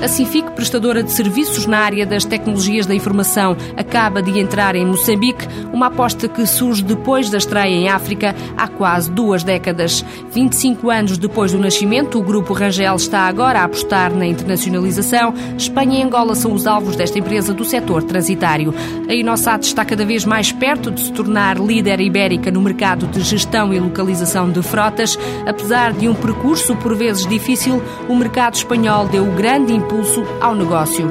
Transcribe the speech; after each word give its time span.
A 0.00 0.06
Cific, 0.06 0.52
prestadora 0.52 1.02
de 1.02 1.10
serviços 1.10 1.66
na 1.66 1.78
área 1.78 2.06
das 2.06 2.24
tecnologias 2.24 2.86
da 2.86 2.94
informação, 2.94 3.56
acaba 3.76 4.22
de 4.22 4.38
entrar 4.38 4.76
em 4.76 4.86
Moçambique, 4.86 5.44
uma 5.72 5.86
aposta 5.86 6.28
que 6.28 6.46
surge 6.46 6.84
depois 6.84 7.28
da 7.28 7.36
estreia 7.36 7.74
em 7.74 7.88
África 7.88 8.32
há 8.56 8.68
quase 8.68 9.10
duas 9.10 9.42
décadas. 9.42 10.04
25 10.32 10.88
anos 10.88 11.18
depois 11.18 11.50
do 11.50 11.58
nascimento, 11.58 12.16
o 12.16 12.22
grupo 12.22 12.52
Rangel 12.52 12.94
está 12.94 13.22
agora 13.22 13.58
a 13.58 13.64
apostar 13.64 14.14
na 14.14 14.24
internacionalização. 14.24 15.34
Espanha 15.56 15.98
e 15.98 16.02
Angola 16.04 16.36
são 16.36 16.52
os 16.52 16.64
alvos 16.64 16.94
desta 16.94 17.18
empresa 17.18 17.52
do 17.52 17.64
setor 17.64 18.04
transitário. 18.04 18.72
A 19.08 19.12
Inosat 19.12 19.66
está 19.66 19.84
cada 19.84 20.06
vez 20.06 20.24
mais 20.24 20.52
perto 20.52 20.92
de 20.92 21.00
se 21.00 21.12
tornar 21.12 21.58
líder 21.58 22.00
ibérica 22.00 22.52
no 22.52 22.62
mercado 22.62 23.08
de 23.08 23.20
gestão 23.22 23.74
e 23.74 23.80
localização 23.80 24.48
de 24.48 24.62
frotas. 24.62 25.18
Apesar 25.44 25.92
de 25.92 26.08
um 26.08 26.14
percurso 26.14 26.76
por 26.76 26.94
vezes 26.94 27.26
difícil, 27.26 27.82
o 28.08 28.14
mercado 28.14 28.54
espanhol 28.54 29.08
deu 29.08 29.24
grande 29.32 29.72
impulso 29.72 29.87
impulso 29.88 30.22
ao 30.38 30.54
negócio. 30.54 31.08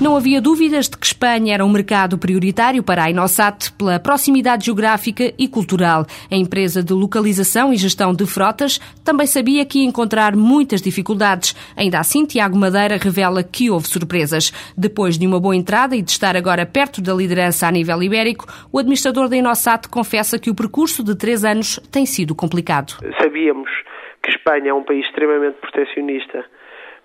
Não 0.00 0.16
havia 0.16 0.40
dúvidas 0.40 0.88
de 0.88 0.96
que 0.96 1.06
Espanha 1.06 1.54
era 1.54 1.64
um 1.64 1.68
mercado 1.68 2.18
prioritário 2.18 2.82
para 2.82 3.04
a 3.04 3.10
Inosat 3.10 3.70
pela 3.74 4.00
proximidade 4.00 4.64
geográfica 4.64 5.32
e 5.38 5.46
cultural. 5.46 6.04
A 6.28 6.34
empresa 6.34 6.82
de 6.82 6.92
localização 6.92 7.72
e 7.72 7.76
gestão 7.76 8.12
de 8.12 8.26
frotas 8.26 8.80
também 9.04 9.26
sabia 9.26 9.64
que 9.64 9.78
ia 9.78 9.84
encontrar 9.84 10.34
muitas 10.34 10.82
dificuldades. 10.82 11.54
Ainda 11.76 12.00
assim, 12.00 12.24
Tiago 12.24 12.58
Madeira 12.58 12.96
revela 12.96 13.44
que 13.44 13.70
houve 13.70 13.86
surpresas. 13.86 14.52
Depois 14.76 15.16
de 15.16 15.26
uma 15.26 15.38
boa 15.38 15.54
entrada 15.54 15.94
e 15.94 16.02
de 16.02 16.10
estar 16.10 16.34
agora 16.34 16.66
perto 16.66 17.00
da 17.00 17.14
liderança 17.14 17.68
a 17.68 17.70
nível 17.70 18.02
ibérico, 18.02 18.46
o 18.72 18.78
administrador 18.78 19.28
da 19.28 19.36
Inosat 19.36 19.86
confessa 19.88 20.38
que 20.38 20.50
o 20.50 20.54
percurso 20.54 21.04
de 21.04 21.14
três 21.14 21.44
anos 21.44 21.78
tem 21.92 22.04
sido 22.04 22.34
complicado. 22.34 22.94
Sabíamos 23.22 23.70
que 24.22 24.30
Espanha 24.30 24.70
é 24.70 24.74
um 24.74 24.82
país 24.82 25.04
extremamente 25.06 25.58
protecionista 25.58 26.44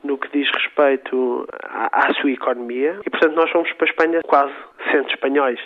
no 0.04 0.18
que 0.18 0.30
diz 0.38 0.50
respeito 0.52 1.48
à, 1.64 2.08
à, 2.08 2.14
sua 2.16 2.32
economia 2.32 3.00
e, 3.06 3.10
portanto, 3.10 3.36
nós 3.36 3.50
fomos 3.52 3.72
para 3.74 3.88
a 3.88 3.90
Espanha 3.90 4.22
quase 4.24 4.54
sendo 4.92 5.10
espanhóis. 5.10 5.60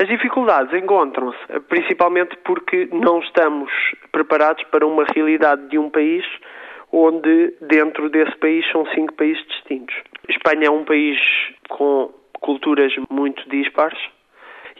As 0.00 0.08
dificuldades 0.08 0.72
encontram-se 0.74 1.38
principalmente 1.68 2.36
porque 2.44 2.88
não 2.92 3.20
estamos 3.20 3.70
preparados 4.12 4.62
para 4.64 4.86
uma 4.86 5.04
realidade 5.14 5.68
de 5.68 5.78
um 5.78 5.88
país 5.90 6.24
onde 6.92 7.54
dentro 7.60 8.08
desse 8.08 8.36
país 8.36 8.64
são 8.70 8.86
cinco 8.94 9.14
países 9.14 9.44
distintos. 9.46 9.94
Espanha 10.28 10.68
é 10.68 10.70
um 10.70 10.84
país 10.84 11.18
com 11.68 12.12
culturas 12.40 12.92
muito 13.10 13.48
dispares, 13.48 13.98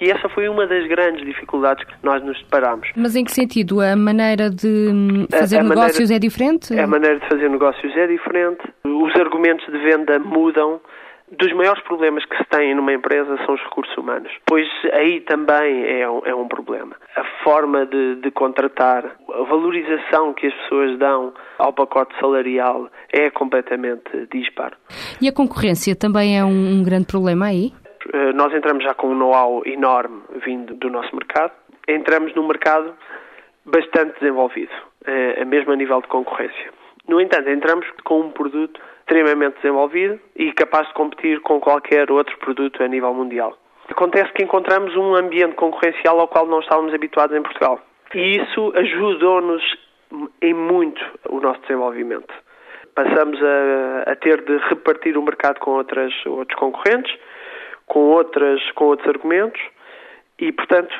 e 0.01 0.11
essa 0.11 0.29
foi 0.29 0.49
uma 0.49 0.67
das 0.67 0.87
grandes 0.87 1.25
dificuldades 1.25 1.85
que 1.85 1.95
nós 2.03 2.23
nos 2.23 2.39
deparamos. 2.39 2.89
Mas 2.97 3.17
em 3.17 3.25
que 3.25 3.33
sentido? 3.33 3.81
A 3.81 3.97
maneira 3.97 4.51
de 4.51 4.67
hum, 4.67 5.27
fazer 5.31 5.59
a, 5.59 5.61
a 5.61 5.65
negócios 5.65 6.11
maneira, 6.11 6.15
é 6.15 6.19
diferente? 6.19 6.79
A 6.79 6.87
maneira 6.87 7.19
de 7.19 7.29
fazer 7.29 7.49
negócios 7.49 7.97
é 7.97 8.07
diferente, 8.07 8.63
os 8.85 9.15
argumentos 9.17 9.67
de 9.67 9.79
venda 9.79 10.19
mudam. 10.19 10.81
Dos 11.31 11.53
maiores 11.53 11.83
problemas 11.83 12.25
que 12.25 12.35
se 12.39 12.45
têm 12.45 12.75
numa 12.75 12.91
empresa 12.91 13.37
são 13.45 13.55
os 13.55 13.61
recursos 13.61 13.95
humanos, 13.99 14.33
pois 14.47 14.67
aí 14.95 15.21
também 15.21 15.85
é 16.01 16.09
um, 16.09 16.23
é 16.25 16.35
um 16.35 16.49
problema. 16.49 16.97
A 17.15 17.25
forma 17.45 17.85
de, 17.85 18.15
de, 18.23 18.31
contratar, 18.31 19.05
a 19.05 19.43
valorização 19.43 20.33
que 20.33 20.47
as 20.47 20.55
pessoas 20.55 20.99
dão 20.99 21.35
ao 21.59 21.71
pacote 21.75 22.19
salarial 22.19 22.89
é 23.13 23.29
completamente 23.29 24.27
disparo. 24.33 24.75
E 25.21 25.29
a 25.29 25.33
concorrência 25.33 25.95
também 25.95 26.39
é 26.39 26.43
um, 26.43 26.79
um 26.79 26.83
grande 26.83 27.05
problema 27.05 27.45
aí? 27.45 27.75
Eh, 28.13 28.33
nós 28.33 28.53
entramos 28.55 28.85
já 28.85 28.95
com 28.95 29.09
um 29.09 29.15
know-how 29.15 29.63
enorme 29.67 30.23
vindo 30.45 30.75
do 30.75 30.91
nosso 30.91 31.15
mercado. 31.15 31.53
Entramos 31.87 32.35
num 32.35 32.47
mercado 32.47 32.95
bastante 33.65 34.19
desenvolvido, 34.19 34.73
eh, 35.07 35.45
mesmo 35.45 35.73
a 35.73 35.77
nível 35.77 36.01
de 36.01 36.09
concorrência. 36.09 36.71
No 37.07 37.21
entanto, 37.21 37.49
entramos 37.49 37.87
com 38.05 38.21
um 38.21 38.31
produto 38.31 38.81
extremamente 39.01 39.57
desenvolvido 39.57 40.21
e 40.37 40.53
capaz 40.53 40.87
de 40.89 40.95
competir 40.95 41.41
com 41.41 41.59
qualquer 41.59 42.11
outro 42.11 42.37
produto 42.39 42.83
a 42.83 42.89
nível 42.89 43.15
mundial. 43.15 43.57
Acontece 43.89 44.31
que 44.35 44.45
encontramos 44.45 44.95
um 44.95 45.15
ambiente 45.15 45.55
concorrencial 45.55 46.21
ao 46.21 46.29
qual 46.29 46.47
não 46.47 46.61
estávamos 46.61 46.93
habituados 46.93 47.35
em 47.35 47.43
Portugal. 47.43 47.81
E 48.15 48.37
isso 48.37 48.73
ajudou-nos 48.77 49.63
em 50.43 50.53
muito 50.53 51.03
o 51.29 51.41
nosso 51.41 51.61
desenvolvimento. 51.63 52.33
Passamos 52.95 53.41
a, 53.43 54.11
a, 54.11 54.17
ter 54.17 54.43
de 54.43 54.59
repartir 54.69 55.17
o 55.17 55.23
mercado 55.23 55.59
com 55.61 55.73
outras, 55.73 56.13
outros 56.27 56.59
concorrentes, 56.59 57.15
com, 57.89 58.01
outras, 58.01 58.61
com 58.73 58.87
outros 58.87 59.09
argumentos 59.09 59.61
e, 60.41 60.53
portanto, 60.53 60.95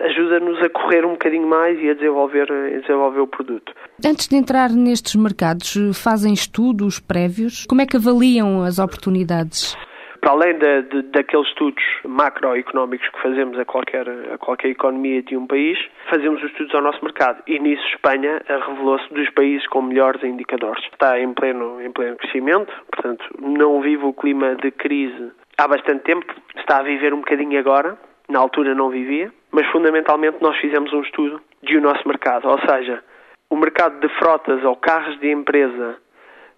ajuda-nos 0.00 0.62
a 0.62 0.68
correr 0.68 1.04
um 1.04 1.12
bocadinho 1.12 1.46
mais 1.46 1.78
e 1.80 1.90
a 1.90 1.94
desenvolver, 1.94 2.50
a 2.50 2.78
desenvolver 2.78 3.20
o 3.20 3.26
produto. 3.26 3.72
Antes 4.04 4.28
de 4.28 4.36
entrar 4.36 4.70
nestes 4.70 5.16
mercados, 5.16 5.74
fazem 5.92 6.32
estudos 6.32 7.00
prévios? 7.00 7.66
Como 7.66 7.80
é 7.80 7.86
que 7.86 7.96
avaliam 7.96 8.62
as 8.62 8.78
oportunidades? 8.78 9.76
Para 10.20 10.30
além 10.32 10.58
de, 10.58 10.82
de, 10.82 11.02
daqueles 11.10 11.46
estudos 11.48 11.82
macroeconómicos 12.04 13.08
que 13.08 13.22
fazemos 13.22 13.58
a 13.58 13.64
qualquer, 13.64 14.08
a 14.32 14.38
qualquer 14.38 14.68
economia 14.70 15.22
de 15.22 15.36
um 15.36 15.46
país, 15.46 15.78
fazemos 16.08 16.42
os 16.42 16.50
estudos 16.50 16.74
ao 16.74 16.82
nosso 16.82 17.04
mercado. 17.04 17.42
E 17.46 17.58
nisso 17.58 17.84
Espanha 17.88 18.40
revelou-se 18.48 19.12
dos 19.12 19.28
países 19.30 19.66
com 19.68 19.82
melhores 19.82 20.22
indicadores. 20.22 20.82
Está 20.92 21.20
em 21.20 21.32
pleno, 21.34 21.80
em 21.80 21.92
pleno 21.92 22.16
crescimento, 22.16 22.72
portanto, 22.90 23.24
não 23.40 23.80
vive 23.80 24.04
o 24.04 24.12
clima 24.12 24.56
de 24.56 24.70
crise 24.70 25.32
há 25.58 25.68
bastante 25.68 26.04
tempo, 26.04 26.26
está 26.56 26.78
a 26.78 26.82
viver 26.82 27.14
um 27.14 27.20
bocadinho 27.20 27.58
agora, 27.58 27.96
na 28.28 28.38
altura 28.38 28.74
não 28.74 28.90
vivia, 28.90 29.32
mas 29.50 29.66
fundamentalmente 29.68 30.38
nós 30.40 30.56
fizemos 30.58 30.92
um 30.92 31.00
estudo 31.02 31.40
de 31.62 31.76
o 31.76 31.80
nosso 31.80 32.06
mercado, 32.06 32.48
ou 32.48 32.58
seja, 32.60 33.02
o 33.48 33.56
mercado 33.56 34.00
de 34.00 34.08
frotas 34.18 34.62
ou 34.64 34.76
carros 34.76 35.18
de 35.20 35.30
empresa 35.30 35.96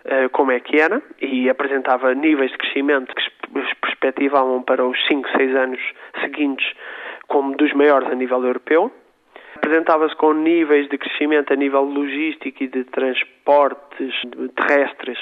eh, 0.05 0.29
como 0.29 0.53
é 0.53 0.61
que 0.61 0.81
era 0.81 1.03
e 1.21 1.51
apresentava 1.51 2.15
níveis 2.15 2.51
de 2.51 2.59
crescimento 2.59 3.15
que 3.15 3.23
perspectivavam 3.83 4.63
para 4.63 4.85
os 4.85 4.97
5, 5.07 5.29
6 5.37 5.57
anos 5.57 5.81
seguintes 6.23 6.67
como 7.27 7.57
dos 7.57 7.73
maiores 7.75 8.09
a 8.09 8.15
nível 8.15 8.43
europeu. 8.43 8.91
Apresentava-se 9.57 10.17
com 10.17 10.33
níveis 10.33 10.89
de 10.89 10.97
crescimento 10.97 11.53
a 11.53 11.57
nível 11.57 11.83
logístico 11.83 12.63
e 12.63 12.69
de 12.69 12.85
transportes 12.85 14.15
terrestres 14.57 15.19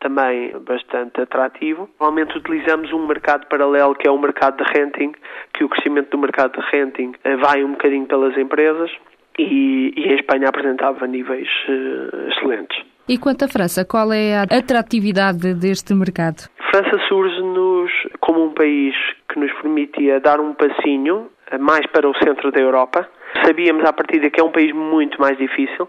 também 0.00 0.52
bastante 0.60 1.20
atrativo. 1.20 1.88
Normalmente 1.98 2.36
utilizamos 2.36 2.92
um 2.92 3.06
mercado 3.06 3.46
paralelo 3.46 3.94
que 3.94 4.06
é 4.06 4.10
o 4.10 4.18
mercado 4.18 4.62
de 4.62 4.70
renting, 4.72 5.12
que 5.52 5.64
o 5.64 5.68
crescimento 5.68 6.10
do 6.10 6.18
mercado 6.18 6.60
de 6.60 6.66
renting 6.70 7.12
eh, 7.24 7.36
vai 7.36 7.64
um 7.64 7.72
bocadinho 7.72 8.06
pelas 8.06 8.36
empresas 8.36 8.90
e, 9.38 9.92
e 9.96 10.02
em 10.04 10.14
Espanha 10.14 10.48
apresentava 10.48 11.06
níveis 11.06 11.48
uh, 11.68 12.28
excelentes. 12.28 12.84
E 13.08 13.18
quanto 13.18 13.44
à 13.44 13.48
França, 13.48 13.84
qual 13.84 14.12
é 14.12 14.36
a 14.38 14.42
atratividade 14.42 15.52
deste 15.54 15.92
mercado? 15.94 16.48
França 16.70 16.98
surge-nos 17.06 17.90
como 18.20 18.44
um 18.46 18.54
país 18.54 18.94
que 19.28 19.38
nos 19.38 19.52
permitia 19.60 20.20
dar 20.20 20.40
um 20.40 20.54
passinho 20.54 21.28
mais 21.58 21.86
para 21.86 22.08
o 22.08 22.14
centro 22.18 22.50
da 22.50 22.60
Europa, 22.60 23.08
Sabíamos 23.42 23.84
à 23.84 23.92
partida 23.92 24.30
que 24.30 24.40
é 24.40 24.44
um 24.44 24.52
país 24.52 24.72
muito 24.72 25.20
mais 25.20 25.36
difícil. 25.36 25.88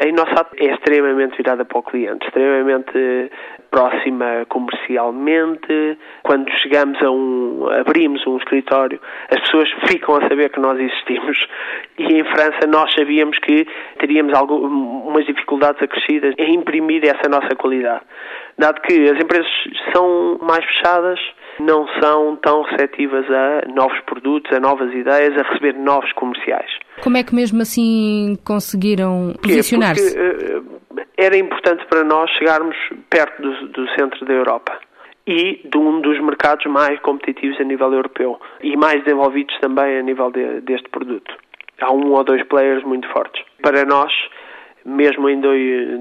A 0.00 0.06
Inossat 0.06 0.48
é 0.56 0.72
extremamente 0.72 1.36
virada 1.36 1.64
para 1.64 1.78
o 1.78 1.82
cliente, 1.82 2.24
extremamente 2.26 3.30
próxima 3.70 4.46
comercialmente. 4.48 5.98
Quando 6.22 6.50
chegamos 6.58 7.02
a 7.02 7.10
um, 7.10 7.68
abrimos 7.80 8.24
um 8.26 8.36
escritório, 8.36 9.00
as 9.30 9.40
pessoas 9.40 9.68
ficam 9.88 10.16
a 10.16 10.22
saber 10.28 10.50
que 10.50 10.60
nós 10.60 10.78
existimos. 10.78 11.36
E 11.98 12.04
em 12.04 12.24
França 12.24 12.66
nós 12.68 12.92
sabíamos 12.94 13.38
que 13.40 13.66
teríamos 13.98 14.32
algumas 14.34 15.26
dificuldades 15.26 15.82
acrescidas 15.82 16.34
em 16.38 16.54
imprimir 16.54 17.04
essa 17.04 17.28
nossa 17.28 17.54
qualidade. 17.56 18.02
Dado 18.58 18.80
que 18.82 19.10
as 19.10 19.22
empresas 19.22 19.50
são 19.94 20.38
mais 20.40 20.64
fechadas, 20.64 21.20
não 21.60 21.86
são 22.00 22.36
tão 22.36 22.62
receptivas 22.62 23.26
a 23.30 23.68
novos 23.72 24.00
produtos, 24.00 24.50
a 24.52 24.60
novas 24.60 24.92
ideias, 24.94 25.36
a 25.36 25.42
receber 25.42 25.74
novos 25.74 26.10
comerciais. 26.12 26.70
Como 27.02 27.16
é 27.16 27.22
que 27.22 27.34
mesmo 27.34 27.60
assim 27.60 28.38
conseguiram 28.44 29.34
posicionar-se? 29.42 30.18
Uh, 30.18 30.64
era 31.18 31.36
importante 31.36 31.84
para 31.86 32.02
nós 32.02 32.30
chegarmos 32.32 32.76
perto 33.10 33.42
do, 33.42 33.68
do 33.68 33.88
centro 33.90 34.24
da 34.24 34.32
Europa 34.32 34.78
e 35.26 35.60
de 35.64 35.76
um 35.76 36.00
dos 36.00 36.20
mercados 36.20 36.64
mais 36.66 36.98
competitivos 37.00 37.60
a 37.60 37.64
nível 37.64 37.92
europeu 37.92 38.40
e 38.62 38.76
mais 38.76 39.02
desenvolvidos 39.02 39.58
também 39.60 39.98
a 39.98 40.02
nível 40.02 40.30
de, 40.30 40.60
deste 40.60 40.88
produto. 40.88 41.34
Há 41.80 41.92
um 41.92 42.12
ou 42.12 42.24
dois 42.24 42.42
players 42.44 42.82
muito 42.84 43.06
fortes. 43.08 43.42
Para 43.60 43.84
nós, 43.84 44.12
mesmo 44.86 45.28
em 45.28 45.40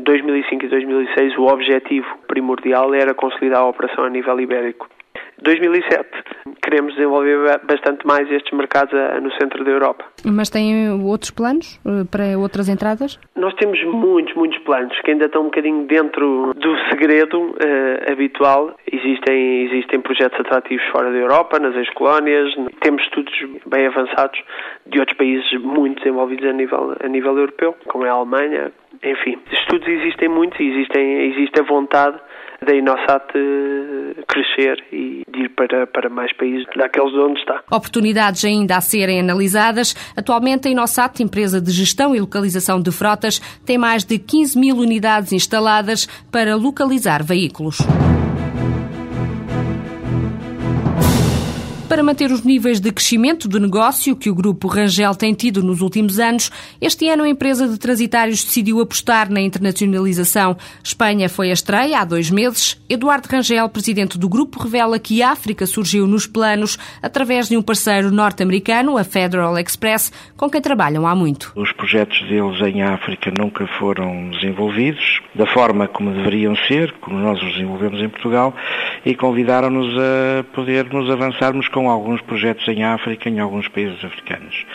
2005 0.03 0.65
e 0.65 0.69
2006, 0.69 1.37
o 1.37 1.47
objetivo 1.47 2.07
primordial 2.27 2.93
era 2.93 3.15
consolidar 3.15 3.61
a 3.61 3.67
operação 3.67 4.03
a 4.03 4.09
nível 4.09 4.39
ibérico. 4.39 4.87
2007. 5.41 6.05
Queremos 6.63 6.93
desenvolver 6.95 7.59
bastante 7.67 8.05
mais 8.05 8.29
estes 8.31 8.51
mercados 8.57 8.93
no 9.21 9.31
centro 9.33 9.63
da 9.63 9.71
Europa. 9.71 10.05
Mas 10.25 10.49
têm 10.49 10.89
outros 11.03 11.31
planos 11.31 11.79
para 12.09 12.37
outras 12.37 12.67
entradas? 12.69 13.19
Nós 13.35 13.53
temos 13.55 13.81
muitos, 13.83 14.33
muitos 14.35 14.57
planos 14.59 14.99
que 15.01 15.11
ainda 15.11 15.25
estão 15.25 15.43
um 15.43 15.45
bocadinho 15.45 15.85
dentro 15.85 16.53
do 16.55 16.77
segredo 16.89 17.39
uh, 17.39 18.11
habitual. 18.11 18.75
Existem, 18.91 19.65
existem 19.65 20.01
projetos 20.01 20.39
atrativos 20.39 20.85
fora 20.91 21.11
da 21.11 21.17
Europa, 21.17 21.59
nas 21.59 21.75
ex-colónias, 21.75 22.53
temos 22.81 23.03
estudos 23.03 23.33
bem 23.65 23.87
avançados 23.87 24.39
de 24.85 24.99
outros 24.99 25.17
países 25.17 25.61
muito 25.61 25.99
desenvolvidos 25.99 26.47
a 26.47 26.53
nível, 26.53 26.95
a 27.03 27.07
nível 27.07 27.37
europeu, 27.37 27.75
como 27.87 28.05
é 28.05 28.09
a 28.09 28.13
Alemanha, 28.13 28.71
enfim. 29.05 29.37
Estudos 29.51 29.87
existem 29.87 30.29
muitos 30.29 30.59
e 30.59 30.63
existem, 30.63 31.31
existe 31.31 31.59
a 31.59 31.63
vontade 31.63 32.17
da 32.65 32.73
Inosat 32.73 33.25
eh, 33.35 34.23
crescer 34.27 34.83
e 34.91 35.23
de 35.31 35.43
ir 35.43 35.49
para, 35.49 35.85
para 35.87 36.09
mais 36.09 36.35
países 36.35 36.65
daqueles 36.75 37.13
onde 37.13 37.39
está. 37.39 37.61
Oportunidades 37.71 38.43
ainda 38.43 38.77
a 38.77 38.81
serem 38.81 39.19
analisadas. 39.19 39.95
Atualmente, 40.17 40.67
a 40.67 40.71
Inosat, 40.71 41.21
empresa 41.21 41.61
de 41.61 41.71
gestão 41.71 42.15
e 42.15 42.19
localização 42.19 42.81
de 42.81 42.91
frotas, 42.91 43.39
tem 43.65 43.77
mais 43.77 44.03
de 44.03 44.17
15 44.17 44.57
mil 44.59 44.77
unidades 44.77 45.31
instaladas 45.31 46.07
para 46.31 46.55
localizar 46.55 47.23
veículos. 47.23 47.77
Para 51.95 52.03
manter 52.03 52.29
os 52.29 52.43
níveis 52.43 52.81
de 52.81 52.91
crescimento 52.91 53.47
do 53.47 53.57
negócio 53.57 54.17
que 54.17 54.29
o 54.29 54.35
grupo 54.35 54.67
Rangel 54.67 55.15
tem 55.15 55.33
tido 55.33 55.63
nos 55.63 55.79
últimos 55.79 56.19
anos, 56.19 56.51
este 56.81 57.07
ano 57.07 57.23
a 57.23 57.29
empresa 57.29 57.69
de 57.69 57.77
transitários 57.77 58.43
decidiu 58.43 58.81
apostar 58.81 59.31
na 59.31 59.39
internacionalização. 59.39 60.57
Espanha 60.83 61.29
foi 61.29 61.51
a 61.51 61.53
estreia 61.53 62.01
há 62.01 62.03
dois 62.03 62.29
meses. 62.29 62.77
Eduardo 62.89 63.29
Rangel, 63.31 63.69
presidente 63.69 64.17
do 64.17 64.27
grupo, 64.27 64.61
revela 64.61 64.99
que 64.99 65.23
a 65.23 65.31
África 65.31 65.65
surgiu 65.65 66.05
nos 66.05 66.27
planos 66.27 66.77
através 67.01 67.47
de 67.47 67.55
um 67.55 67.61
parceiro 67.61 68.11
norte-americano, 68.11 68.97
a 68.97 69.05
Federal 69.05 69.57
Express, 69.57 70.11
com 70.35 70.49
quem 70.49 70.59
trabalham 70.59 71.07
há 71.07 71.15
muito. 71.15 71.53
Os 71.55 71.71
projetos 71.71 72.19
deles 72.27 72.59
em 72.59 72.83
África 72.83 73.31
nunca 73.39 73.65
foram 73.79 74.31
desenvolvidos 74.31 75.21
da 75.33 75.45
forma 75.45 75.87
como 75.87 76.11
deveriam 76.11 76.57
ser, 76.67 76.91
como 76.99 77.17
nós 77.17 77.41
os 77.41 77.53
desenvolvemos 77.53 78.01
em 78.01 78.09
Portugal, 78.09 78.53
e 79.05 79.15
convidaram-nos 79.15 79.97
a 79.97 80.43
podermos 80.53 81.09
avançarmos 81.09 81.69
com 81.69 81.84
alguns 81.89 82.21
projetos 82.21 82.67
em 82.67 82.83
África, 82.83 83.29
em 83.29 83.39
alguns 83.39 83.67
países 83.67 84.03
africanos. 84.03 84.65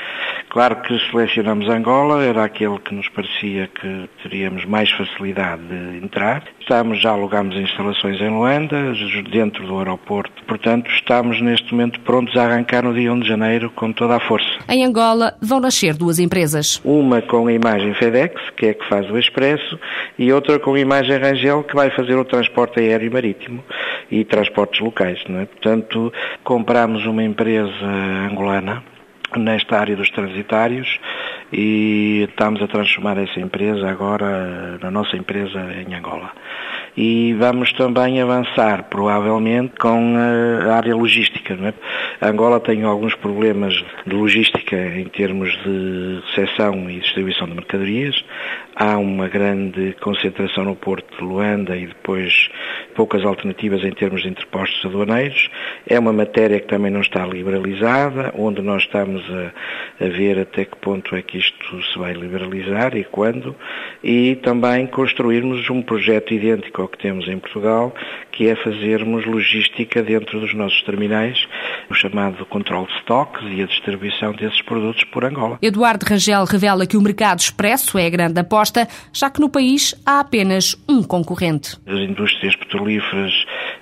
Claro 0.51 0.83
que 0.83 0.99
selecionamos 1.09 1.69
Angola, 1.69 2.25
era 2.25 2.43
aquele 2.43 2.77
que 2.81 2.93
nos 2.93 3.09
parecia 3.09 3.69
que 3.69 4.11
teríamos 4.21 4.65
mais 4.65 4.91
facilidade 4.91 5.63
de 5.63 6.05
entrar. 6.05 6.43
Estamos, 6.59 7.01
já 7.01 7.13
alugamos 7.13 7.55
instalações 7.55 8.21
em 8.21 8.29
Luanda, 8.31 8.93
dentro 9.31 9.65
do 9.65 9.79
aeroporto. 9.79 10.43
Portanto, 10.49 10.91
estamos 10.91 11.41
neste 11.41 11.73
momento 11.73 12.01
prontos 12.01 12.37
a 12.37 12.43
arrancar 12.43 12.83
no 12.83 12.93
dia 12.93 13.13
1 13.13 13.21
de 13.21 13.29
janeiro 13.29 13.71
com 13.71 13.93
toda 13.93 14.17
a 14.17 14.21
força. 14.21 14.49
Em 14.69 14.85
Angola 14.85 15.37
vão 15.41 15.61
nascer 15.61 15.95
duas 15.95 16.19
empresas. 16.19 16.81
Uma 16.85 17.23
com 17.23 17.47
a 17.47 17.53
imagem 17.53 17.95
FedEx, 17.95 18.35
que 18.57 18.67
é 18.67 18.75
que 18.75 18.89
faz 18.89 19.09
o 19.09 19.17
Expresso, 19.17 19.79
e 20.19 20.33
outra 20.33 20.59
com 20.59 20.75
a 20.75 20.81
imagem 20.81 21.17
Rangel, 21.17 21.63
que 21.63 21.77
vai 21.77 21.91
fazer 21.91 22.17
o 22.17 22.25
transporte 22.25 22.81
aéreo 22.81 23.07
e 23.07 23.11
marítimo 23.11 23.63
e 24.11 24.25
transportes 24.25 24.81
locais. 24.81 25.23
É? 25.29 25.45
Portanto, 25.45 26.13
compramos 26.43 27.07
uma 27.07 27.23
empresa 27.23 27.87
angolana 28.29 28.83
nesta 29.37 29.79
área 29.79 29.97
dos 29.97 30.11
transitários 30.11 30.99
e 31.53 32.27
estamos 32.29 32.63
a 32.63 32.69
transformar 32.69 33.19
essa 33.19 33.41
empresa 33.41 33.89
agora 33.89 34.79
na 34.79 34.91
nossa 34.91 35.17
empresa 35.17 35.59
em 35.73 35.95
Angola. 35.95 36.33
E 37.03 37.33
vamos 37.33 37.73
também 37.73 38.21
avançar, 38.21 38.85
provavelmente, 38.91 39.73
com 39.81 40.17
a 40.19 40.75
área 40.75 40.95
logística. 40.95 41.55
É? 41.55 42.29
Angola 42.29 42.61
tem 42.61 42.85
alguns 42.85 43.15
problemas 43.15 43.73
de 44.07 44.15
logística 44.15 44.77
em 44.77 45.07
termos 45.07 45.51
de 45.65 46.21
recepção 46.27 46.91
e 46.91 47.01
distribuição 47.01 47.47
de 47.49 47.55
mercadorias. 47.55 48.23
Há 48.77 48.99
uma 48.99 49.29
grande 49.29 49.97
concentração 50.03 50.65
no 50.65 50.77
porto 50.77 51.17
de 51.17 51.25
Luanda 51.25 51.75
e 51.75 51.87
depois 51.87 52.51
poucas 52.95 53.25
alternativas 53.25 53.83
em 53.83 53.93
termos 53.93 54.21
de 54.21 54.29
interpostos 54.29 54.85
aduaneiros. 54.85 55.49
É 55.87 55.99
uma 55.99 56.13
matéria 56.13 56.61
que 56.61 56.67
também 56.67 56.91
não 56.91 57.01
está 57.01 57.25
liberalizada, 57.25 58.31
onde 58.37 58.61
nós 58.61 58.83
estamos 58.83 59.23
a, 59.31 60.05
a 60.05 60.09
ver 60.09 60.39
até 60.39 60.67
que 60.67 60.77
ponto 60.77 61.17
é 61.17 61.23
que 61.23 61.39
isto 61.39 61.83
se 61.83 61.99
vai 61.99 62.13
liberalizar 62.13 62.95
e 62.95 63.05
quando, 63.05 63.57
e 64.05 64.37
também 64.37 64.87
construirmos 64.87 65.71
um 65.71 65.81
projeto 65.81 66.35
idêntico 66.35 66.83
ao 66.83 66.90
que 66.91 66.99
temos 66.99 67.29
em 67.29 67.39
Portugal, 67.39 67.95
que 68.33 68.49
é 68.49 68.57
fazermos 68.57 69.25
logística 69.27 70.03
dentro 70.03 70.41
dos 70.41 70.55
nossos 70.55 70.83
terminais, 70.83 71.39
o 71.91 71.95
chamado 71.95 72.45
controle 72.47 72.87
de 72.87 72.93
estoques 72.99 73.43
e 73.51 73.63
a 73.63 73.67
distribuição 73.67 74.33
desses 74.33 74.61
produtos 74.63 75.05
por 75.05 75.25
Angola. 75.25 75.59
Eduardo 75.63 76.05
Rangel 76.07 76.45
revela 76.45 76.87
que 76.87 76.97
o 76.97 77.03
mercado 77.03 77.41
expresso 77.41 77.99
é 77.99 78.07
a 78.07 78.11
grande 78.11 78.41
aposta, 78.41 78.87
já 79.13 79.31
que 79.31 79.41
no 79.41 79.49
país 79.49 79.95
há 80.05 80.21
apenas 80.21 80.77
um 80.89 81.03
concorrente. 81.03 81.77
As 81.87 82.01
indústrias 82.01 82.57
petrolíferas 82.57 83.33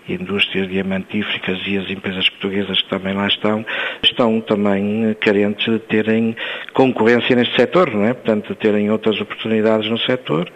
indústrias 0.09 0.69
diamantíferas 0.69 1.61
e 1.67 1.79
as 1.79 1.91
empresas 1.91 2.29
portuguesas 2.31 2.81
que 2.81 2.89
também 2.89 3.15
lá 3.15 3.27
estão, 3.27 3.65
estão 4.03 4.41
também 4.41 5.15
carentes 5.21 5.73
de 5.73 5.79
terem 5.81 6.37
concorrência 6.73 7.37
neste 7.37 7.55
setor, 7.57 7.93
não 7.93 8.05
é? 8.05 8.15
Portanto, 8.15 8.49
de 8.49 8.55
terem 8.57 8.91
outras 8.91 9.21
oportunidades 9.21 9.91
no 9.91 9.99
setor 9.99 10.51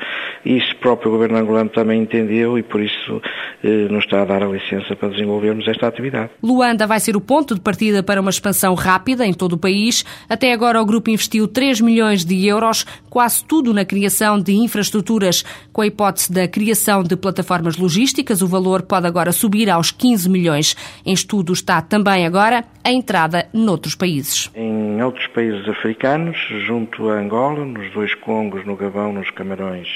isso 0.45 0.75
próprio 0.77 1.11
governo 1.11 1.39
angolano 1.39 1.71
também 1.71 2.03
entendeu 2.03 2.59
e 2.59 2.63
por 2.63 2.81
isso 2.81 3.23
eh, 3.63 3.87
nos 3.89 4.05
está 4.05 4.23
a 4.23 4.25
dar 4.25 4.43
a 4.43 4.47
licença 4.47 4.97
para 4.97 5.09
desenvolvermos 5.09 5.67
esta 5.69 5.87
atividade. 5.87 6.31
Luanda 6.43 6.87
vai 6.87 6.99
ser 6.99 7.17
o 7.17 7.21
ponto 7.21 7.55
de 7.55 7.61
partida 7.61 8.03
para 8.03 8.21
uma 8.21 8.31
expansão 8.31 8.75
rápida 8.75 9.25
em 9.25 9.33
todo 9.33 9.53
o 9.53 9.59
país. 9.59 10.05
Até 10.29 10.53
agora 10.53 10.83
o 10.83 10.85
grupo 10.85 11.11
investiu 11.11 11.47
3 11.47 11.81
milhões 11.81 12.25
de 12.25 12.47
euros, 12.47 12.85
quase 13.09 13.45
tudo 13.45 13.73
na 13.73 13.85
criação 13.85 14.41
de 14.41 14.53
infraestruturas. 14.53 15.45
Com 15.73 15.83
a 15.83 15.87
hipótese 15.87 16.33
da 16.33 16.49
criação 16.49 17.05
de 17.05 17.17
plataformas 17.17 17.77
logísticas, 17.77 18.43
o 18.43 18.49
valor 18.49 18.83
pode 18.83 19.07
agora 19.07 19.31
subir 19.43 19.69
aos 19.69 19.91
15 19.91 20.31
milhões. 20.31 20.77
Em 21.05 21.13
estudo 21.13 21.53
está 21.53 21.83
também 21.83 22.25
agora 22.25 22.65
a 22.85 22.93
entrada 22.93 23.49
noutros 23.53 23.97
países. 23.97 24.49
Em 24.55 25.03
outros 25.03 25.27
países 25.27 25.69
africanos, 25.69 26.37
junto 26.65 27.11
a 27.11 27.15
Angola, 27.15 27.65
nos 27.65 27.93
dois 27.93 28.15
Congos, 28.15 28.65
no 28.65 28.77
Gabão, 28.77 29.13
nos 29.13 29.31
Camarões, 29.31 29.89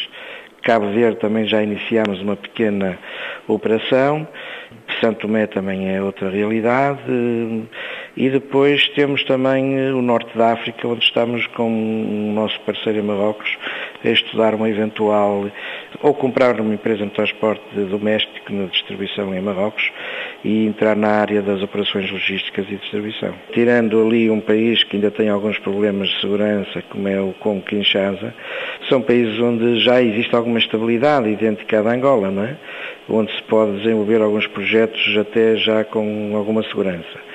Cabo 0.67 0.91
Verde 0.91 1.21
também 1.21 1.47
já 1.47 1.63
iniciámos 1.63 2.21
uma 2.21 2.35
pequena 2.35 2.99
operação. 3.47 4.27
Santo 5.01 5.21
Tomé 5.21 5.47
também 5.47 5.95
é 5.95 6.03
outra 6.03 6.29
realidade. 6.29 7.01
E 8.17 8.29
depois 8.29 8.89
temos 8.89 9.23
também 9.23 9.93
o 9.93 10.03
norte 10.03 10.37
da 10.37 10.55
África, 10.55 10.89
onde 10.89 11.05
estamos 11.05 11.47
com 11.49 11.69
o 11.69 12.33
nosso 12.33 12.59
parceiro 12.63 13.05
Marrocos 13.05 13.57
a 14.05 14.09
estudar 14.09 14.57
uma 14.57 14.69
eventual, 14.69 15.49
ou 16.03 16.15
comprar 16.15 16.61
uma 16.61 16.75
empresa 16.75 17.05
de 17.05 17.11
transporte 17.11 17.63
doméstico 17.75 18.53
na 18.53 18.67
distribuição 18.67 19.35
em 19.35 19.41
Marrocos 19.41 19.91
e 20.45 20.67
entrar 20.67 20.97
na 20.97 21.09
área 21.09 21.43
das 21.43 21.63
operações 21.63 22.11
logísticas 22.11 22.67
e 22.71 22.77
distribuição. 22.77 23.35
Tirando 23.53 24.01
ali 24.05 24.31
um 24.31 24.41
país 24.41 24.83
que 24.85 24.97
ainda 24.97 25.11
tem 25.11 25.29
alguns 25.29 25.59
problemas 25.59 26.09
de 26.09 26.21
segurança, 26.21 26.83
como 26.91 27.09
é 27.09 27.21
o 27.21 27.33
Congo 27.41 27.62
Kinshasa, 27.62 28.35
são 28.88 29.00
países 29.03 29.38
onde 29.41 29.81
já 29.81 30.03
existe 30.03 30.35
alguma 30.35 30.59
estabilidade 30.59 31.29
idêntica 31.29 31.81
à 31.81 31.83
da 31.83 31.91
Angola, 31.91 32.31
não 32.31 32.45
é? 32.45 32.57
Onde 33.09 33.35
se 33.35 33.43
pode 33.45 33.79
desenvolver 33.79 34.21
alguns 34.21 34.47
projetos 34.47 35.17
até 35.17 35.57
já 35.57 35.85
com 35.85 36.33
alguma 36.37 36.62
segurança. 36.65 37.26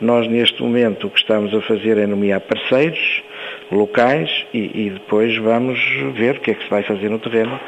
Nós, 0.00 0.28
neste 0.28 0.62
momento, 0.62 1.06
o 1.06 1.10
que 1.10 1.18
estamos 1.18 1.54
a 1.54 1.60
fazer 1.62 1.98
é 1.98 2.06
nomear 2.06 2.40
parceiros, 2.40 3.22
locais 3.70 4.30
e, 4.52 4.86
e, 4.86 4.90
depois 4.90 5.36
vamos 5.38 5.78
ver 6.16 6.36
o 6.36 6.40
que 6.40 6.50
é 6.50 6.54
que 6.54 6.64
se 6.64 6.70
vai 6.70 6.82
fazer 6.82 7.08
no 7.08 7.18
terreno, 7.18 7.58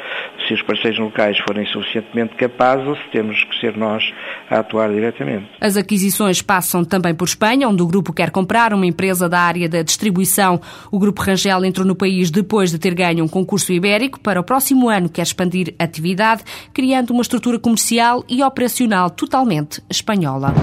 se 0.47 0.53
os 0.53 0.61
parceiros 0.61 0.99
locais 0.99 1.37
forem 1.39 1.65
suficientemente 1.65 2.35
capazes 2.35 2.87
ou 2.87 2.95
se 2.95 3.03
temos 3.11 3.43
que 3.43 3.59
ser 3.59 3.75
nós 3.75 4.03
a 4.49 4.59
atuar 4.59 4.89
diretamente. 4.91 5.47
As 5.59 5.75
aquisições 5.75 6.41
passam 6.41 6.83
também 6.85 7.13
por 7.13 7.25
Espanha, 7.25 7.67
onde 7.67 7.81
o 7.81 7.87
grupo 7.87 8.13
quer 8.13 8.31
comprar 8.31 8.73
uma 8.73 8.85
empresa 8.85 9.27
da 9.27 9.39
área 9.39 9.67
da 9.67 9.81
distribuição. 9.81 10.59
O 10.91 10.99
grupo 10.99 11.21
Rangel 11.21 11.65
entrou 11.65 11.85
no 11.85 11.95
país 11.95 12.31
depois 12.31 12.71
de 12.71 12.79
ter 12.79 12.93
ganho 12.93 13.23
um 13.23 13.27
concurso 13.27 13.71
ibérico. 13.73 14.19
Para 14.19 14.39
o 14.39 14.43
próximo 14.43 14.89
ano 14.89 15.09
quer 15.09 15.23
expandir 15.23 15.73
atividade, 15.79 16.43
criando 16.73 17.11
uma 17.11 17.21
estrutura 17.21 17.59
comercial 17.59 18.23
e 18.29 18.43
operacional 18.43 19.09
totalmente 19.09 19.81
espanhola. 19.89 20.53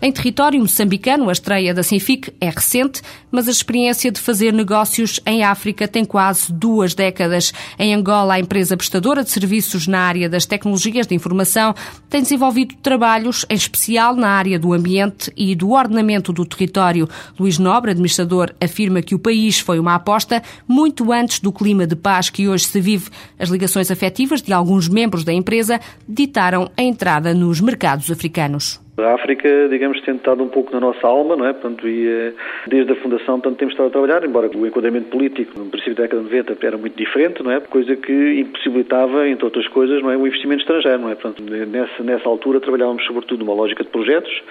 Em 0.00 0.12
território 0.12 0.60
moçambicano, 0.60 1.28
a 1.28 1.32
estreia 1.32 1.74
da 1.74 1.82
Sinfic 1.82 2.32
é 2.40 2.48
recente, 2.48 3.02
mas 3.32 3.48
a 3.48 3.50
experiência 3.50 4.12
de 4.12 4.20
fazer 4.20 4.52
negócios 4.52 5.18
em 5.26 5.42
África 5.42 5.88
tem 5.88 6.04
quase 6.04 6.52
duas 6.52 6.94
décadas. 6.94 7.52
Em 7.76 7.92
Angola, 7.92 8.34
a 8.34 8.38
empresa 8.38 8.76
prestadora 8.76 9.24
de 9.24 9.30
serviços 9.30 9.88
na 9.88 9.98
área 9.98 10.28
das 10.28 10.46
tecnologias 10.46 11.04
de 11.04 11.16
informação 11.16 11.74
tem 12.08 12.22
desenvolvido 12.22 12.76
trabalhos, 12.76 13.44
em 13.50 13.56
especial 13.56 14.14
na 14.14 14.28
área 14.28 14.56
do 14.56 14.72
ambiente 14.72 15.32
e 15.36 15.56
do 15.56 15.72
ordenamento 15.72 16.32
do 16.32 16.44
território. 16.44 17.08
Luís 17.36 17.58
Nobre, 17.58 17.90
administrador, 17.90 18.54
afirma 18.62 19.02
que 19.02 19.16
o 19.16 19.18
país 19.18 19.58
foi 19.58 19.80
uma 19.80 19.96
aposta 19.96 20.44
muito 20.66 21.12
antes 21.12 21.40
do 21.40 21.52
clima 21.52 21.88
de 21.88 21.96
paz 21.96 22.30
que 22.30 22.48
hoje 22.48 22.66
se 22.66 22.80
vive. 22.80 23.10
As 23.36 23.48
ligações 23.48 23.90
afetivas 23.90 24.42
de 24.42 24.52
alguns 24.52 24.88
membros 24.88 25.24
da 25.24 25.32
empresa 25.32 25.80
ditaram 26.08 26.70
a 26.76 26.82
entrada 26.82 27.34
nos 27.34 27.60
mercados 27.60 28.08
africanos. 28.12 28.78
A 28.98 29.14
África, 29.14 29.68
digamos, 29.68 30.00
tem 30.02 30.16
estado 30.16 30.42
um 30.42 30.48
pouco 30.48 30.72
na 30.72 30.80
nossa 30.80 31.06
alma, 31.06 31.36
não 31.36 31.46
é? 31.46 31.52
Portanto, 31.52 31.86
e, 31.86 32.08
eh, 32.08 32.32
desde 32.66 32.92
a 32.92 32.96
fundação, 32.96 33.40
tanto 33.40 33.56
temos 33.56 33.74
estado 33.74 33.86
a 33.86 33.90
trabalhar, 33.90 34.24
embora 34.24 34.50
o 34.54 34.66
enquadramento 34.66 35.08
político, 35.08 35.58
no 35.58 35.66
princípio 35.66 35.94
da 35.94 36.02
década 36.02 36.22
de 36.22 36.30
90, 36.30 36.66
era 36.66 36.76
muito 36.76 36.96
diferente, 36.96 37.42
não 37.42 37.52
é? 37.52 37.60
Coisa 37.60 37.94
que 37.94 38.40
impossibilitava, 38.40 39.28
entre 39.28 39.44
outras 39.44 39.68
coisas, 39.68 40.02
não 40.02 40.10
é? 40.10 40.16
o 40.16 40.26
investimento 40.26 40.62
estrangeiro, 40.62 40.98
não 40.98 41.10
é? 41.10 41.14
Portanto, 41.14 41.42
nessa, 41.42 42.02
nessa 42.02 42.28
altura 42.28 42.60
trabalhávamos 42.60 43.04
sobretudo 43.06 43.44
numa 43.44 43.54
lógica 43.54 43.84
de 43.84 43.90
projetos, 43.90 44.42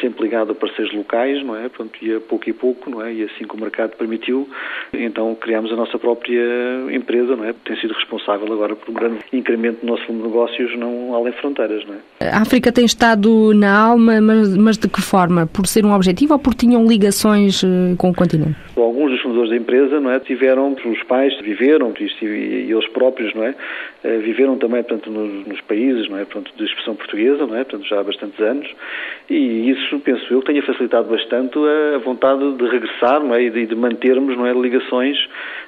sempre 0.00 0.22
ligado 0.24 0.52
a 0.52 0.54
parceiros 0.54 0.92
locais, 0.94 1.42
não 1.44 1.56
é? 1.56 1.68
Portanto, 1.68 1.98
ia 2.02 2.20
pouco 2.20 2.48
e 2.48 2.52
pouco, 2.52 2.90
não 2.90 3.02
é? 3.02 3.12
E 3.12 3.24
assim 3.24 3.44
que 3.44 3.54
o 3.54 3.60
mercado 3.60 3.96
permitiu, 3.96 4.48
então 4.92 5.34
criámos 5.34 5.72
a 5.72 5.76
nossa 5.76 5.98
própria 5.98 6.40
empresa, 6.92 7.36
não 7.36 7.44
é? 7.44 7.54
Tem 7.64 7.76
sido 7.80 7.94
responsável 7.94 8.52
agora 8.52 8.76
por 8.76 8.90
um 8.90 8.94
grande 8.94 9.18
incremento 9.32 9.84
do 9.84 9.86
nosso 9.86 10.04
volume 10.06 10.22
de 10.22 10.28
negócios 10.28 10.78
não 10.78 11.14
além 11.14 11.32
fronteiras, 11.34 11.84
não 11.86 11.94
é? 11.94 12.30
A 12.30 12.42
África 12.42 12.72
tem 12.72 12.84
estado 12.84 13.54
na 13.54 13.76
alma, 13.76 14.20
mas, 14.20 14.56
mas 14.56 14.78
de 14.78 14.88
que 14.88 15.00
forma? 15.00 15.46
Por 15.46 15.66
ser 15.66 15.84
um 15.84 15.92
objetivo 15.92 16.34
ou 16.34 16.38
por 16.38 16.54
tinham 16.54 16.86
ligações 16.86 17.62
eh, 17.64 17.94
com 17.96 18.10
o 18.10 18.14
continente? 18.14 18.56
Alguns 18.76 19.10
dos 19.12 19.20
fundadores 19.20 19.50
da 19.50 19.56
empresa, 19.56 20.00
não 20.00 20.10
é? 20.10 20.18
Tiveram, 20.20 20.74
os 20.84 21.02
pais 21.04 21.38
viveram, 21.40 21.92
e, 21.98 22.24
e 22.24 22.72
eles 22.72 22.86
próprios, 22.88 23.34
não 23.34 23.44
é? 23.44 23.54
Eh, 24.02 24.18
viveram 24.18 24.56
também, 24.58 24.82
portanto, 24.82 25.10
nos, 25.10 25.46
nos 25.46 25.60
países, 25.62 26.08
não 26.08 26.18
é? 26.18 26.24
Portanto, 26.24 26.52
de 26.56 26.64
expressão 26.64 26.94
portuguesa, 26.94 27.46
não 27.46 27.56
é? 27.56 27.64
Portanto, 27.64 27.88
já 27.88 28.00
há 28.00 28.04
bastantes 28.04 28.40
anos, 28.40 28.68
e 29.30 29.70
isso, 29.70 30.00
penso 30.00 30.34
eu, 30.34 30.42
tenha 30.42 30.60
facilitado 30.60 31.08
bastante 31.08 31.56
a 31.94 31.98
vontade 31.98 32.52
de 32.54 32.66
regressar 32.66 33.22
não 33.22 33.32
é? 33.32 33.44
e 33.44 33.66
de, 33.66 33.76
mantermos 33.76 34.36
não 34.36 34.44
é? 34.44 34.52
ligações 34.52 35.16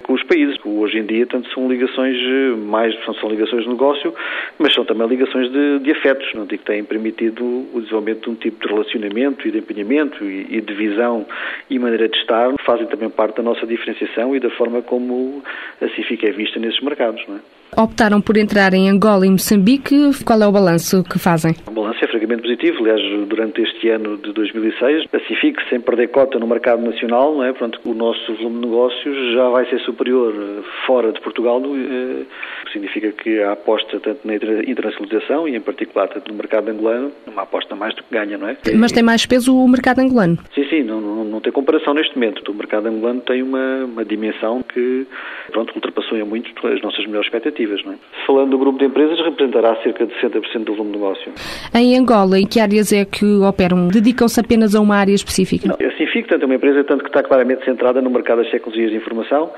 com 0.03 0.15
os 0.15 0.23
países. 0.25 0.59
Hoje 0.65 0.99
em 0.99 1.07
dia, 1.07 1.25
tanto 1.27 1.49
são 1.55 1.69
ligações 1.69 2.17
eh, 2.19 2.57
mais, 2.57 2.93
são 3.21 3.31
ligações 3.31 3.63
de 3.63 3.69
negócio, 3.69 4.13
mas 4.59 4.75
são 4.75 4.85
também 4.85 5.07
ligações 5.07 5.49
de, 5.53 5.79
de 5.79 5.93
afetos, 5.93 6.29
não 6.35 6.43
é? 6.43 6.47
que 6.47 6.59
têm 6.59 6.83
permitido 6.83 7.45
o 7.73 7.81
desenvolvimento 7.81 8.25
de 8.25 8.31
um 8.31 8.35
tipo 8.35 8.67
de 8.67 8.73
relacionamento 8.73 9.47
e 9.47 9.53
de 9.53 9.59
empenhamento 9.59 10.25
e, 10.25 10.57
e 10.57 10.61
de 10.61 10.75
visão 10.75 11.25
e 11.71 11.79
maneira 11.79 12.09
de 12.09 12.17
estar, 12.17 12.53
fazem 12.67 12.87
também 12.87 13.11
parte 13.11 13.37
da 13.37 13.45
nossa 13.45 13.65
diferenciação 13.65 14.35
e 14.35 14.41
da 14.41 14.51
forma 14.51 14.83
como 14.83 15.41
a 15.81 15.89
CIFIC 15.89 16.27
é 16.27 16.33
vista 16.33 16.59
nesses 16.59 16.81
mercados. 16.81 17.23
Não 17.29 17.37
é? 17.37 17.62
Optaram 17.75 18.21
por 18.21 18.37
entrar 18.37 18.75
em 18.75 18.91
Angola 18.91 19.27
e 19.27 19.31
Moçambique. 19.31 19.97
Qual 20.27 20.43
é 20.43 20.47
o 20.47 20.53
balanço 20.53 21.03
que 21.05 21.19
fazem? 21.19 21.57
O 21.67 21.71
balanço 21.71 22.05
é 22.05 22.07
francamente 22.07 22.43
positivo. 22.43 22.81
Aliás, 22.81 23.01
durante 23.27 23.63
este 23.63 23.89
ano 23.89 24.19
de 24.19 24.31
2006, 24.31 25.07
a 25.11 25.19
CIFIC, 25.21 25.57
sem 25.71 25.81
perder 25.81 26.09
cota 26.09 26.39
no 26.39 26.47
mercado 26.47 26.83
nacional, 26.83 27.35
não 27.35 27.43
é? 27.43 27.51
Pronto, 27.55 27.81
o 27.87 27.95
nosso 27.95 28.35
volume 28.35 28.61
de 28.61 28.67
negócios 28.67 29.35
já 29.35 29.49
vai 29.49 29.65
ser 29.71 29.81
superior 29.81 30.35
eh, 30.35 30.63
fora 30.87 31.13
de 31.13 31.21
Portugal, 31.23 31.63
eh, 31.65 32.27
significa 32.75 33.11
que 33.11 33.41
a 33.41 33.53
aposta 33.53 33.99
tanto 34.01 34.21
na 34.27 34.35
internacionalização 34.35 35.49
e, 35.49 35.57
em 35.57 35.61
particular, 35.61 36.09
tanto 36.09 36.31
no 36.31 36.37
mercado 36.37 36.69
angolano, 36.69 37.11
uma 37.27 37.43
aposta 37.43 37.75
mais 37.75 37.95
do 37.95 38.03
que 38.03 38.13
ganha, 38.13 38.37
não 38.37 38.49
é? 38.49 38.57
Mas 38.77 38.93
tem 38.93 39.03
mais 39.03 39.25
peso 39.25 39.57
o 39.57 39.67
mercado 39.67 40.01
angolano? 40.01 40.37
Sim, 40.55 40.67
sim, 40.69 40.83
não, 40.83 41.01
não, 41.01 41.25
não 41.25 41.41
tem 41.41 41.51
comparação 41.51 41.95
neste 41.95 42.15
momento. 42.17 42.47
O 42.51 42.55
mercado 42.55 42.87
angolano 42.87 43.23
tem 43.23 43.43
uma, 43.43 43.87
uma 43.87 44.05
dimensão 44.05 44.63
que, 44.63 45.07
pronto, 45.51 45.75
ultrapassou 45.75 46.19
em 46.19 46.25
muito 46.25 46.53
as 46.67 46.83
nossas 46.83 47.07
melhores 47.07 47.27
expectativas 47.27 47.62
Não 47.85 47.93
é? 47.93 47.97
Falando 48.27 48.51
do 48.51 48.59
grupo 48.59 48.79
de 48.79 48.87
empresas, 48.87 49.19
representará 49.19 49.77
cerca 49.83 50.07
de 50.07 50.15
60% 50.15 50.65
do 50.65 50.75
volume 50.75 50.93
de 50.93 50.99
negócio. 50.99 51.33
Em 51.75 51.99
Angola, 51.99 52.39
em 52.39 52.47
que 52.47 52.61
áreas 52.61 52.93
é 52.93 53.05
que 53.05 53.25
operam? 53.25 53.89
Dedicam-se 53.89 54.41
apenas 54.41 54.75
a 54.75 54.81
uma 54.81 54.97
área 54.97 55.15
específica? 55.15 55.69
Não, 55.69 55.75
a 55.75 55.97
Sinfic, 55.97 56.29
tanto 56.29 56.43
é 56.43 56.47
uma 56.47 56.55
empresa 56.55 56.85
tanto 56.85 57.03
que 57.03 57.11
está 57.11 57.23
claramente 57.23 57.65
centrada 57.65 58.01
no 58.01 58.11
mercado 58.11 58.43
das 58.43 58.51
tecnologias 58.51 58.91
de 58.91 58.97
informação 58.97 59.51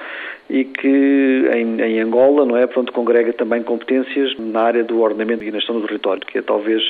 e 0.48 0.64
que 0.64 1.48
em, 1.54 1.80
em, 1.80 2.00
Angola, 2.00 2.44
não 2.44 2.56
é, 2.56 2.66
pronto, 2.66 2.92
congrega 2.92 3.32
também 3.32 3.62
competências 3.62 4.36
na 4.38 4.60
área 4.60 4.84
do 4.84 5.00
ordenamento 5.00 5.42
e 5.42 5.50
gestão 5.50 5.80
do 5.80 5.86
território, 5.86 6.22
que 6.26 6.38
é 6.38 6.42
talvez 6.42 6.82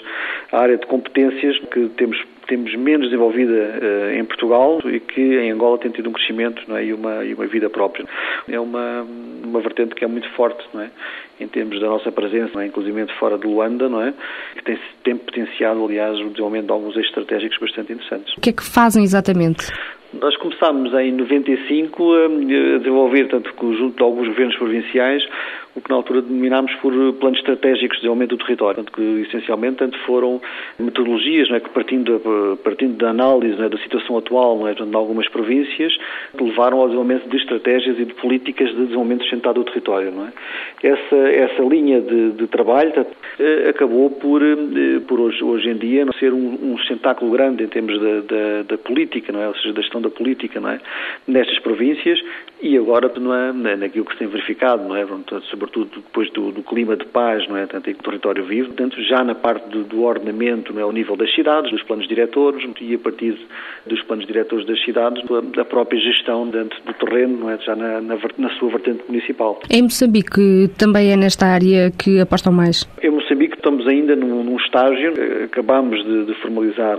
a 0.50 0.58
área 0.58 0.76
de 0.76 0.86
competências 0.86 1.58
que 1.70 1.88
temos 1.90 2.20
temos 2.46 2.74
menos 2.74 3.06
desenvolvida 3.08 3.52
uh, 3.52 4.10
em 4.18 4.24
Portugal 4.24 4.80
e 4.84 5.00
que 5.00 5.20
em 5.20 5.50
Angola 5.50 5.78
tem 5.78 5.90
tido 5.90 6.08
um 6.08 6.12
crescimento 6.12 6.62
é? 6.76 6.84
e, 6.84 6.92
uma, 6.92 7.24
e 7.24 7.34
uma 7.34 7.46
vida 7.46 7.68
própria. 7.70 8.06
É 8.48 8.58
uma, 8.58 9.06
uma 9.44 9.60
vertente 9.60 9.94
que 9.94 10.04
é 10.04 10.08
muito 10.08 10.28
forte 10.30 10.64
não 10.72 10.82
é? 10.82 10.90
em 11.40 11.48
termos 11.48 11.80
da 11.80 11.86
nossa 11.86 12.10
presença, 12.12 12.62
é? 12.62 12.66
inclusive 12.66 13.06
fora 13.18 13.38
de 13.38 13.46
Luanda, 13.46 13.88
não 13.88 14.02
é? 14.02 14.14
que 14.56 14.64
tem, 14.64 14.78
tem 15.02 15.16
potenciado, 15.16 15.84
aliás, 15.84 16.18
o 16.20 16.30
desenvolvimento 16.30 16.66
de 16.66 16.72
alguns 16.72 16.96
eixos 16.96 17.10
estratégicos 17.10 17.58
bastante 17.58 17.92
interessantes. 17.92 18.34
O 18.36 18.40
que 18.40 18.50
é 18.50 18.52
que 18.52 18.64
fazem 18.64 19.02
exatamente? 19.02 19.66
Nós 20.20 20.36
começámos 20.36 20.94
em 20.94 21.12
95 21.12 22.12
a 22.14 22.28
desenvolver, 22.78 23.28
tanto 23.28 23.52
junto 23.76 23.96
de 23.96 24.02
alguns 24.02 24.28
governos 24.28 24.56
provinciais, 24.56 25.22
o 25.76 25.80
que 25.80 25.90
na 25.90 25.96
altura 25.96 26.22
denominámos 26.22 26.72
por 26.76 26.92
planos 27.14 27.38
estratégicos 27.38 27.96
de 27.96 28.02
desenvolvimento 28.02 28.36
do 28.36 28.44
território, 28.44 28.76
tanto 28.76 28.92
que 28.92 29.26
essencialmente 29.26 29.76
tanto 29.76 29.98
foram 30.00 30.40
metodologias 30.78 31.48
não 31.48 31.56
é, 31.56 31.60
que 31.60 31.70
partindo 31.70 32.18
da, 32.18 32.56
partindo 32.62 32.96
da 32.96 33.10
análise 33.10 33.60
é, 33.60 33.68
da 33.68 33.78
situação 33.78 34.16
atual 34.18 34.58
não 34.58 34.68
é, 34.68 34.74
de 34.74 34.96
algumas 34.96 35.28
províncias, 35.28 35.96
levaram 36.40 36.78
ao 36.78 36.86
desenvolvimento 36.86 37.28
de 37.28 37.36
estratégias 37.36 37.98
e 37.98 38.04
de 38.04 38.14
políticas 38.14 38.68
de 38.70 38.82
desenvolvimento 38.82 39.22
sustentado 39.22 39.56
do 39.56 39.64
território. 39.64 40.10
Não 40.10 40.26
é? 40.26 40.32
essa, 40.86 41.16
essa 41.16 41.62
linha 41.62 42.00
de, 42.00 42.32
de 42.32 42.46
trabalho 42.46 42.92
eh, 43.38 43.68
acabou 43.70 44.10
por, 44.10 44.42
eh, 44.42 45.00
por 45.08 45.18
hoje, 45.18 45.42
hoje 45.42 45.70
em 45.70 45.76
dia 45.76 46.04
ser 46.18 46.32
um, 46.32 46.72
um 46.72 46.78
sustentáculo 46.78 47.30
grande 47.30 47.64
em 47.64 47.68
termos 47.68 47.98
da, 48.00 48.20
da, 48.20 48.62
da, 48.68 48.78
política, 48.78 49.32
não 49.32 49.40
é? 49.40 49.48
ou 49.48 49.54
seja, 49.56 49.72
da 49.72 49.80
gestão 49.80 50.02
da 50.02 50.10
política 50.10 50.60
não 50.60 50.68
é? 50.68 50.80
nestas 51.26 51.58
províncias 51.60 52.20
e 52.62 52.76
agora 52.76 53.10
não 53.18 53.34
é, 53.34 53.76
naquilo 53.76 54.04
que 54.04 54.12
se 54.12 54.18
tem 54.18 54.28
verificado, 54.28 54.86
não 54.86 54.94
é? 54.94 55.04
Sobretudo 55.64 55.90
depois 55.96 56.30
do, 56.30 56.52
do 56.52 56.62
clima 56.62 56.96
de 56.96 57.04
paz, 57.06 57.46
não 57.48 57.56
é? 57.56 57.66
Tanto 57.66 57.90
em 57.90 57.94
que 57.94 58.00
o 58.00 58.02
território 58.02 58.44
vive, 58.44 58.70
tanto 58.72 59.02
já 59.02 59.24
na 59.24 59.34
parte 59.34 59.68
do, 59.68 59.84
do 59.84 60.02
ordenamento, 60.02 60.72
não 60.72 60.80
é? 60.80 60.82
ao 60.82 60.92
nível 60.92 61.16
das 61.16 61.32
cidades, 61.34 61.70
dos 61.70 61.82
planos 61.82 62.06
diretores 62.06 62.64
e 62.80 62.94
a 62.94 62.98
partir 62.98 63.38
dos 63.86 64.02
planos 64.02 64.26
diretores 64.26 64.66
das 64.66 64.82
cidades, 64.84 65.22
da 65.54 65.64
própria 65.64 65.98
gestão 66.00 66.48
dentro 66.48 66.78
do 66.84 66.92
terreno, 66.94 67.38
não 67.38 67.50
é? 67.50 67.58
já 67.58 67.74
na, 67.74 68.00
na, 68.00 68.16
na 68.38 68.50
sua 68.58 68.70
vertente 68.70 69.02
municipal. 69.08 69.60
Em 69.70 69.82
Moçambique 69.82 70.68
também 70.78 71.12
é 71.12 71.16
nesta 71.16 71.46
área 71.46 71.90
que 71.90 72.20
apostam 72.20 72.52
mais? 72.52 72.88
Em 73.02 73.10
Moçambique 73.10 73.56
estamos 73.56 73.86
ainda 73.86 74.14
num, 74.14 74.44
num 74.44 74.56
estágio, 74.56 75.14
acabamos 75.44 76.04
de, 76.04 76.26
de 76.26 76.34
formalizar 76.34 76.98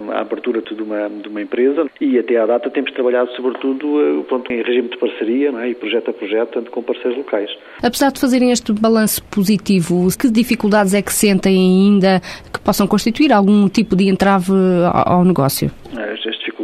a 0.00 0.20
abertura 0.20 0.60
de 0.62 0.82
uma, 0.82 1.08
de 1.08 1.28
uma 1.28 1.42
empresa 1.42 1.86
e 2.00 2.18
até 2.18 2.38
à 2.38 2.46
data 2.46 2.70
temos 2.70 2.92
trabalhado 2.92 3.30
sobretudo 3.32 4.00
eh, 4.00 4.22
pronto, 4.28 4.52
em 4.52 4.62
regime 4.62 4.88
de 4.88 4.96
parceria 4.98 5.50
é? 5.50 5.70
e 5.70 5.74
projeto 5.74 6.10
a 6.10 6.12
projeto, 6.12 6.52
tanto 6.52 6.70
com 6.70 6.82
parceiros 6.82 7.16
locais. 7.16 7.50
Apesar 7.82 8.10
de 8.10 8.20
fazerem 8.20 8.50
este 8.50 8.72
balanço 8.72 9.22
positivo, 9.24 10.08
que 10.18 10.30
dificuldades 10.30 10.94
é 10.94 11.02
que 11.02 11.12
sentem 11.12 11.56
ainda 11.56 12.20
que 12.52 12.60
possam 12.60 12.86
constituir 12.86 13.32
algum 13.32 13.68
tipo 13.68 13.96
de 13.96 14.08
entrave 14.08 14.52
ao 14.92 15.24
negócio? 15.24 15.70
As 15.96 16.22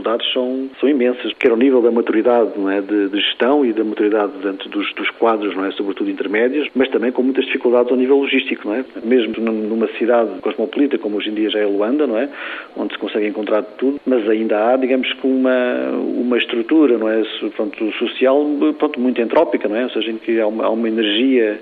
dificuldades 0.09 0.33
são, 0.33 0.71
são 0.81 0.88
imensas, 0.88 1.33
quer 1.35 1.50
ao 1.50 1.57
nível 1.57 1.83
da 1.83 1.91
maturidade 1.91 2.53
não 2.57 2.71
é, 2.71 2.81
de, 2.81 3.09
de 3.09 3.21
gestão 3.21 3.65
e 3.65 3.73
da 3.73 3.85
maturidade 3.85 4.33
dentro 4.43 4.69
dos, 4.69 4.93
dos 4.95 5.11
quadros, 5.11 5.55
não 5.55 5.65
é, 5.65 5.73
sobretudo 5.73 6.11
intermédios, 6.11 6.69
mas 6.75 6.88
também 6.88 7.12
com 7.12 7.23
muitas 7.23 7.45
dificuldades 7.47 7.91
ao 7.91 7.99
nível 7.99 8.17
logístico, 8.17 8.67
não 8.67 8.75
é? 8.75 8.85
Mesmo 9.05 9.35
numa 9.38 9.88
cidade 9.99 10.41
cosmopolita 10.41 10.99
como 10.99 11.17
hoje 11.17 11.31
em 11.31 11.35
dia 11.35 11.50
já 11.50 11.59
é 11.61 11.67
Luanda, 11.67 12.07
não 12.07 12.19
é? 12.19 12.29
Onde 12.77 12.95
se 12.95 12.99
consegue 12.99 13.27
encontrar 13.27 13.62
tudo, 13.62 14.00
mas 14.07 14.29
ainda 14.29 14.73
há, 14.73 14.77
digamos 14.77 15.12
que 15.12 15.27
uma, 15.27 15.91
uma 15.91 16.38
estrutura, 16.38 16.97
não 16.97 17.09
é? 17.09 17.23
Pronto, 17.57 17.93
social, 17.99 18.45
pronto, 18.79 19.00
muito 19.00 19.21
entrópica, 19.21 19.69
não 19.69 19.77
é? 19.77 19.85
Ou 19.85 19.91
seja, 19.91 20.11
em 20.11 20.19
que 20.19 20.41
há 20.41 20.47
uma, 20.47 20.65
há 20.65 20.71
uma 20.71 20.88
energia 20.88 21.61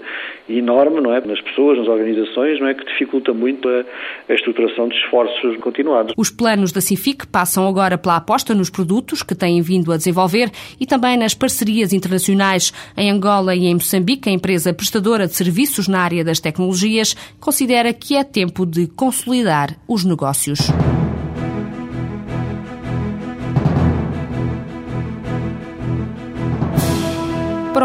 enorme, 0.48 1.00
não 1.00 1.12
é? 1.12 1.20
Nas 1.20 1.40
pessoas, 1.40 1.78
nas 1.78 1.88
organizações, 1.88 2.60
não 2.60 2.68
é? 2.68 2.74
Que 2.74 2.84
dificulta 2.84 3.32
muito 3.32 3.68
a, 3.68 3.84
a 4.28 4.34
estruturação 4.34 4.88
de 4.88 4.94
esforços 4.96 5.56
continuados. 5.58 6.14
Os 6.16 6.30
planos 6.30 6.72
da 6.72 6.80
CIFIC 6.80 7.26
passam 7.26 7.66
agora 7.66 7.98
pela 7.98 8.16
aposta 8.16 8.35
nos 8.54 8.70
produtos 8.70 9.22
que 9.22 9.34
têm 9.34 9.62
vindo 9.62 9.92
a 9.92 9.96
desenvolver 9.96 10.50
e 10.78 10.86
também 10.86 11.16
nas 11.16 11.34
parcerias 11.34 11.92
internacionais. 11.92 12.72
Em 12.96 13.10
Angola 13.10 13.54
e 13.54 13.66
em 13.66 13.74
Moçambique, 13.74 14.28
a 14.28 14.32
empresa 14.32 14.72
prestadora 14.72 15.26
de 15.26 15.34
serviços 15.34 15.88
na 15.88 16.00
área 16.00 16.24
das 16.24 16.40
tecnologias 16.40 17.16
considera 17.40 17.92
que 17.92 18.16
é 18.16 18.24
tempo 18.24 18.66
de 18.66 18.86
consolidar 18.86 19.76
os 19.88 20.04
negócios. 20.04 20.58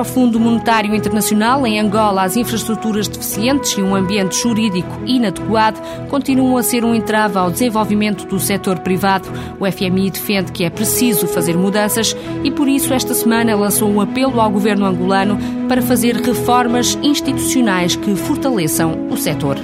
O 0.01 0.03
Fundo 0.03 0.39
Monetário 0.39 0.95
Internacional, 0.95 1.63
em 1.63 1.79
Angola, 1.79 2.23
as 2.23 2.35
infraestruturas 2.35 3.07
deficientes 3.07 3.73
e 3.73 3.83
um 3.83 3.93
ambiente 3.93 4.35
jurídico 4.35 4.99
inadequado 5.05 5.79
continuam 6.09 6.57
a 6.57 6.63
ser 6.63 6.83
um 6.83 6.95
entrave 6.95 7.37
ao 7.37 7.51
desenvolvimento 7.51 8.25
do 8.25 8.39
setor 8.39 8.79
privado. 8.79 9.29
O 9.59 9.71
FMI 9.71 10.09
defende 10.09 10.51
que 10.51 10.63
é 10.63 10.71
preciso 10.71 11.27
fazer 11.27 11.55
mudanças 11.55 12.17
e, 12.43 12.49
por 12.49 12.67
isso, 12.67 12.91
esta 12.95 13.13
semana 13.13 13.55
lançou 13.55 13.91
um 13.91 14.01
apelo 14.01 14.41
ao 14.41 14.49
governo 14.49 14.87
angolano 14.87 15.37
para 15.67 15.83
fazer 15.83 16.15
reformas 16.15 16.97
institucionais 17.03 17.95
que 17.95 18.15
fortaleçam 18.15 19.07
o 19.07 19.15
setor. 19.15 19.57